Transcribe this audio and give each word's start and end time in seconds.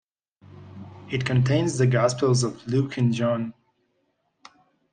It 1.11 1.27
contains 1.27 1.77
the 1.77 1.85
Gospels 1.85 2.41
of 2.41 2.65
Luke 2.65 2.97
and 2.97 3.13
John. 3.13 3.53